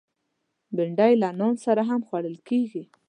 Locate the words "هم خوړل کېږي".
1.89-2.83